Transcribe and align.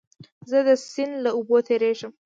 زه 0.49 0.59
د 0.67 0.69
سیند 0.89 1.13
له 1.23 1.29
اوبو 1.37 1.57
تېرېږم. 1.67 2.11